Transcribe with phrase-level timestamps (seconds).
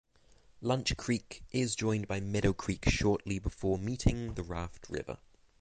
[0.61, 5.19] Lunch Creek is joined by Meadow Creek shortly before meeting the Raft River.